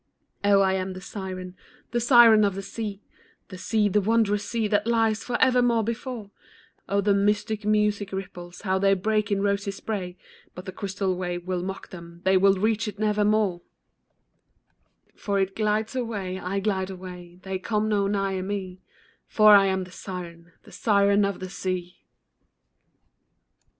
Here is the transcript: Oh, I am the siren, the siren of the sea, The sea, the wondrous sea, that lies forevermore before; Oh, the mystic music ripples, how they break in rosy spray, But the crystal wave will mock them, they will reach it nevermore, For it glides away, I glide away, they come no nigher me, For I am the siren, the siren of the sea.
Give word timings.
Oh, 0.43 0.61
I 0.61 0.73
am 0.73 0.93
the 0.93 0.99
siren, 0.99 1.55
the 1.91 1.99
siren 1.99 2.43
of 2.43 2.55
the 2.55 2.63
sea, 2.63 3.03
The 3.49 3.57
sea, 3.59 3.87
the 3.87 4.01
wondrous 4.01 4.49
sea, 4.49 4.67
that 4.67 4.87
lies 4.87 5.23
forevermore 5.23 5.83
before; 5.83 6.31
Oh, 6.89 7.01
the 7.01 7.13
mystic 7.13 7.65
music 7.65 8.11
ripples, 8.11 8.61
how 8.61 8.79
they 8.79 8.95
break 8.95 9.31
in 9.31 9.43
rosy 9.43 9.69
spray, 9.69 10.17
But 10.55 10.65
the 10.65 10.71
crystal 10.71 11.15
wave 11.15 11.45
will 11.45 11.61
mock 11.61 11.89
them, 11.91 12.21
they 12.23 12.35
will 12.35 12.55
reach 12.55 12.87
it 12.87 12.97
nevermore, 12.97 13.61
For 15.13 15.39
it 15.39 15.55
glides 15.55 15.95
away, 15.95 16.39
I 16.39 16.59
glide 16.61 16.89
away, 16.89 17.39
they 17.43 17.59
come 17.59 17.87
no 17.87 18.07
nigher 18.07 18.41
me, 18.41 18.81
For 19.27 19.53
I 19.53 19.67
am 19.67 19.83
the 19.83 19.91
siren, 19.91 20.51
the 20.63 20.71
siren 20.71 21.23
of 21.23 21.39
the 21.39 21.49
sea. 21.51 21.99